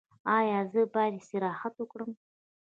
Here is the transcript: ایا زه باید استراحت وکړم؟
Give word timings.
ایا 0.37 0.59
زه 0.71 0.81
باید 0.93 1.13
استراحت 1.19 1.73
وکړم؟ 1.77 2.11